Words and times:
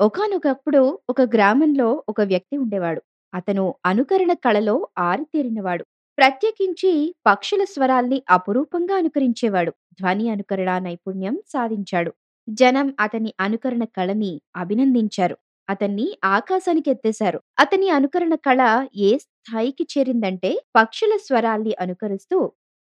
ఒకానొకప్పుడు 0.00 0.80
ఒక 1.08 1.20
గ్రామంలో 1.34 2.02
ఒక 2.08 2.20
వ్యక్తి 2.22 2.56
ఉండేవాడు. 2.56 3.00
అతను 3.32 3.74
అనుకరణ 3.84 4.32
కళలో 4.44 4.74
ఆరితేరినవాడు. 4.98 5.84
ప్రత్యేకించి 6.18 6.90
పక్షుల 7.26 7.64
స్వరాల్ని 7.64 8.22
అపురూపంగా 8.30 8.94
అనుకరించేవాడు. 8.96 9.72
ధ్వని 10.00 10.30
అనుకరణ 10.30 10.78
నైపుణ్యం 10.78 11.36
సాధించాడు. 11.48 12.12
జనం 12.48 12.94
అతని 13.00 13.34
అనుకరణ 13.40 13.84
కళని 13.96 14.32
అభినందించారు. 14.56 15.36
అతన్ని 15.68 16.06
ఆకాశానికి 16.32 16.90
ఎత్తేశారు. 16.90 17.40
అతని 17.58 17.88
అనుకరణ 17.90 18.34
కళ 18.46 18.60
ఏ 18.96 19.10
స్థాయికి 19.18 19.86
చేరిందంటే 19.92 20.50
పక్షుల 20.76 21.16
స్వరాల్ని 21.26 21.74
అనుకరిస్తూ 21.80 22.38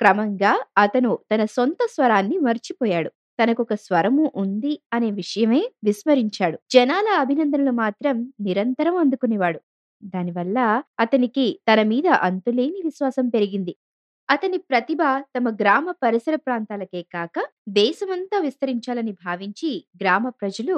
క్రమంగా 0.00 0.52
అతను 0.78 1.18
తన 1.32 1.44
సొంత 1.50 1.80
స్వరాన్ని 1.90 2.38
మర్చిపోయాడు. 2.38 3.10
తనకొక 3.40 3.74
స్వరము 3.74 4.32
ఉంది 4.36 4.80
అనే 4.92 5.10
విషయమే 5.10 5.62
విస్మరించాడు. 5.84 6.58
జనాల 6.70 7.08
అభినందనలు 7.18 7.70
మాత్రం 7.72 8.32
నిరంతరం 8.40 8.96
అందుకునేవాడు. 8.96 9.60
దానివల్ల 10.04 10.58
అతనికి 11.00 11.60
తన 11.68 11.82
మీద 11.82 12.06
అంతులేని 12.06 12.80
విశ్వాసం 12.84 13.28
పెరిగింది. 13.28 13.74
అతని 14.28 14.58
ప్రతిభ 14.58 14.98
తమ 15.36 15.50
గ్రామ 15.50 15.90
పరిసర 16.02 16.36
ప్రాంతాలకే 16.36 17.02
కాక 17.02 17.36
దేశమంతా 17.68 18.38
విస్తరించాలని 18.38 19.12
భావించి 19.24 19.86
గ్రామ 20.02 20.28
ప్రజలు 20.28 20.76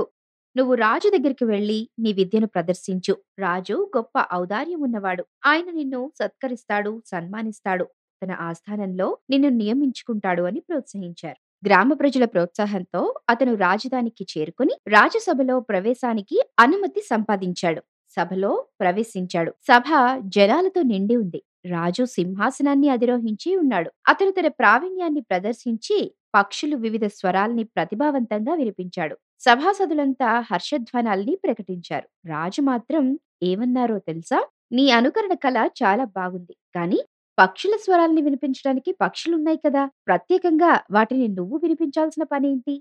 నువ్వు 0.57 0.75
రాజు 0.75 1.09
దగ్గరికి 1.11 1.45
వెళ్ళి 1.45 1.89
నీ 1.99 2.13
విద్యను 2.13 2.47
ప్రదర్శించు. 2.47 3.15
రాజు 3.39 3.91
గొప్ప 3.97 4.27
ఔదార్యం 4.35 4.81
ఉన్నవాడు. 4.81 5.25
ఆయన 5.47 5.71
నిన్ను 5.71 6.13
సత్కరిస్తాడు, 6.19 7.03
సన్మానిస్తాడు. 7.07 7.87
తన 8.23 8.33
ఆస్థానంలో 8.41 9.19
నిన్ను 9.31 9.49
నియమించుకుంటాడు 9.49 10.43
అని 10.43 10.61
ప్రోత్సహించారు. 10.61 11.41
గ్రామ 11.67 11.93
ప్రజల 11.93 12.25
ప్రోత్సాహంతో 12.25 13.15
అతను 13.29 13.55
రాజధానికి 13.55 14.27
చేరుకుని 14.33 14.75
రాజసభలో 14.89 15.61
ప్రవేశానికి 15.61 16.37
అనుమతి 16.59 17.01
సంపాదించాడు. 17.01 17.83
సభలో 18.17 18.67
ప్రవేశించాడు. 18.81 19.53
సభ 19.63 19.89
జనాలతో 20.21 20.83
నిండి 20.83 21.17
ఉంది. 21.17 21.41
రాజు 21.67 22.05
సింహాసనాన్ని 22.05 22.89
అధిరోహించి 22.89 23.57
ఉన్నాడు. 23.57 23.91
అతను 24.09 24.31
తన 24.31 24.49
ప్రావీణ్యాన్ని 24.49 25.21
ప్రదర్శించి 25.21 25.99
పక్షులు 26.35 26.77
వివిధ 26.77 27.05
స్వరాల్ని 27.07 27.65
ప్రతిభావంతంగా 27.65 28.55
వినిపించాడు. 28.55 29.17
సభాసదులంతా 29.41 30.41
హర్షధ్వానాల్ని 30.41 31.39
ప్రకటించారు. 31.45 32.09
రాజు 32.27 32.63
మాత్రం 32.63 33.05
ఏమన్నారో 33.43 33.99
తెలుసా? 33.99 34.39
నీ 34.73 34.91
అనుకరణ 34.91 35.35
కళ 35.45 35.69
చాలా 35.83 36.05
బాగుంది. 36.17 36.55
కానీ 36.75 36.99
పక్షుల 37.39 37.75
స్వరాల్ని 37.83 38.23
వినిపించడానికి 38.25 38.91
పక్షులున్నాయి 39.03 39.59
కదా! 39.65 39.83
ప్రత్యేకంగా 40.09 40.71
వాటిని 40.91 41.27
నువ్వు 41.37 41.57
వినిపించాల్సిన 41.65 42.25
పనేంటి? 42.33 42.75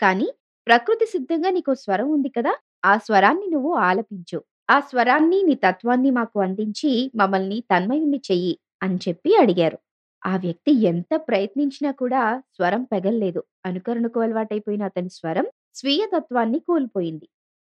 కానీ 0.00 0.28
ప్రకృతి 0.66 1.06
సిద్ధంగా 1.12 1.50
నీకో 1.50 1.72
స్వరం 1.82 2.08
ఉంది 2.14 2.30
కదా! 2.30 2.52
ఆ 2.84 2.94
స్వరాన్ని 3.00 3.46
నువ్వు 3.54 3.72
ఆలపించు. 3.84 4.38
ఆ 4.68 4.76
స్వరాన్ని 4.88 5.38
నీ 5.44 5.54
తత్వాన్ని 5.64 6.10
మాకు 6.18 6.36
అందించి 6.40 6.90
మమ్మల్ని 7.20 7.58
తన్మయుణ్ణి 7.72 8.20
చెయ్యి 8.28 8.54
అని 8.82 8.98
చెప్పి 9.04 9.30
అడిగారు. 9.42 9.78
ఆ 10.22 10.34
వ్యక్తి 10.38 10.72
ఎంత 10.86 11.12
ప్రయత్నించినా 11.26 11.90
కూడా 11.98 12.22
స్వరం 12.56 12.82
పెగల్లేదు. 12.92 13.40
అనుకరణకు 13.66 14.18
అలవాటైపోయిన 14.24 14.82
అతని 14.90 15.10
స్వరం 15.18 15.46
స్వీయ 15.76 16.02
తత్వాన్ని 16.14 16.60
కోల్పోయింది. 16.68 17.26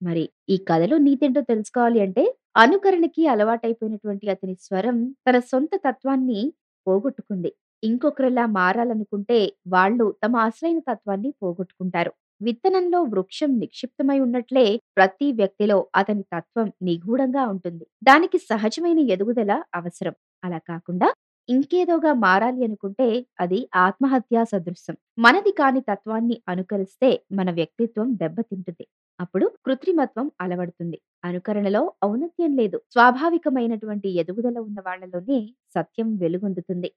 మరి 0.03 0.23
ఈ 0.49 0.57
కథలో 0.69 0.97
నీతేంటో 0.99 1.41
తెలుసుకోవాలి 1.43 2.01
అంటే 2.01 2.25
అనుకరణకి 2.57 3.23
అలవాటైపోయినటువంటి 3.27 4.27
అతని 4.29 4.55
స్వరం 4.61 4.97
తన 5.27 5.37
సొంత 5.51 5.71
తత్వాన్ని 5.87 6.41
పోగొట్టుకుంది. 6.87 7.51
ఇంకొకరిలా 7.83 8.45
మారాలనుకుంటే 8.57 9.39
వాళ్ళు 9.69 10.07
తమ 10.25 10.35
అసలైన 10.45 10.81
తత్వాన్ని 10.89 11.31
పోగొట్టుకుంటారు. 11.43 12.13
విత్తనంలో 12.41 13.01
వృక్షం 13.11 13.51
నిక్షిప్తమై 13.59 14.19
ఉన్నట్లే 14.21 14.65
ప్రతి 14.97 15.33
వ్యక్తిలో 15.33 15.79
అతని 15.95 16.23
తత్వం 16.33 16.69
నిగూఢంగా 16.83 17.45
ఉంటుంది. 17.47 17.85
దానికి 18.03 18.39
సహజమైన 18.51 19.01
ఎదుగుదల 19.09 19.53
అవసరం. 19.75 20.15
అలా 20.45 20.59
కాకుండా 20.69 21.09
ఇంకేదోగా 21.49 22.13
మారాలి 22.19 22.61
అనుకుంటే 22.65 23.07
అది 23.41 23.59
ఆత్మహత్యా 23.77 24.43
సదృశ్యం 24.45 24.97
మనది 25.19 25.53
కాని 25.53 25.81
తత్వాన్ని 25.83 26.37
అనుకరిస్తే 26.49 27.11
మన 27.33 27.49
వ్యక్తిత్వం 27.51 28.09
దెబ్బతింటుంది. 28.17 28.85
అప్పుడు 29.21 29.53
కృత్రిమత్వం 29.67 30.31
అలవడుతుంది. 30.41 30.99
అనుకరణలో 31.25 31.93
ఔన్నత్యం 32.05 32.57
లేదు. 32.57 32.83
స్వాభావికమైనటువంటి 32.93 34.09
ఎదుగుదల 34.19 34.59
ఉన్న 34.59 34.81
వాళ్ళలోనే 34.81 35.39
సత్యం 35.75 36.17
వెలుగొందుతుంది. 36.17 36.91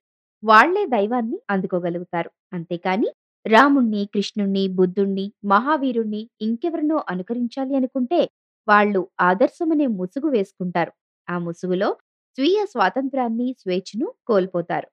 వాళ్ళే 0.44 0.86
దైవాన్ని 0.88 1.38
అందుకోగలుగుతారు. 1.50 2.32
అంతేకాని 2.54 3.10
రాముణ్ణి, 3.46 4.10
కృష్ణుణ్ణి, 4.14 4.68
బుద్ధుణ్ణి, 4.68 5.26
మహావీరుణ్ణి 5.46 6.30
ఇంకెవరినో 6.42 7.04
అనుకరించాలి 7.10 7.76
అనుకుంటే 7.76 8.20
వాళ్ళు 8.68 9.02
ఆదర్శమనే 9.20 9.88
ముసుగు 9.88 10.30
వేసుకుంటారు. 10.30 10.92
ఆ 11.28 11.38
ముసుగులో 11.38 11.90
స్వీయ 12.38 12.66
స్వాతంత్రాన్ని, 12.66 13.56
స్వేచ్ఛను 13.60 14.14
కోల్పోతారు. 14.28 14.88